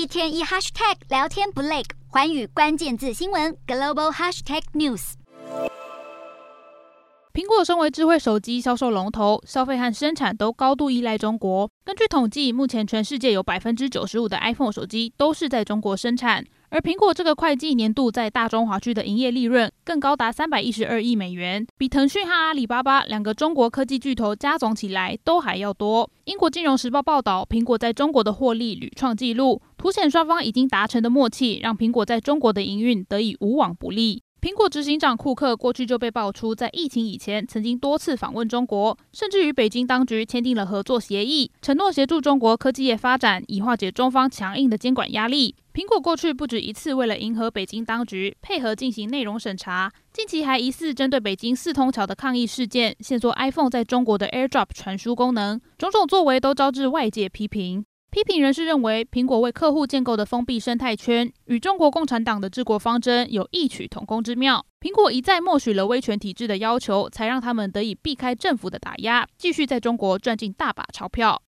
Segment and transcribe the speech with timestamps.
[0.00, 5.12] 一天一 hashtag 聊天不累，环宇关键字新闻 global hashtag news。
[7.34, 11.70] 苹果身为智慧手机销售龙头，消费和生产都高度依赖中国。
[11.84, 16.46] 根据统计，目前全世界有百分之九十五的 iPhone 手机都是在中国生产。
[16.70, 26.08] 而苹果这个会计年度在大中华区的营业利润更高达三百一十二亿美元，比腾讯和阿里巴巴两个中国科技巨头加总起来都还要多。
[26.26, 34.22] 英国金融时报报道，苹果在中国的获利屡创纪录，凸显双方已经达成的默契，让苹果在中国的营运得以无往不利。
[34.40, 45.56] 苹果执行长库克过去就被爆出，在疫情以前曾经多次访问中国，甚至与北京当局签订了合作协议，承诺协助中国科技业发展，以化解中方强硬的监管压力。
[45.80, 57.82] 苹果过去不止一次为了迎合北京当局，配合进行内容审查，近期还疑似针对北京四通桥的抗议事件，限缩 iPhone 在中国的 AirDrop 传输功能，种种作为都招致外界批评。
[58.10, 64.62] 批评人士认为，苹果为客户建构的封闭生态圈，与中国共产党的治国方针有异曲同工之妙。
[64.82, 71.38] 苹果一再默许了威权体制的要求，才让他们得以避开政府的打压，继续在中国赚进大把钞票。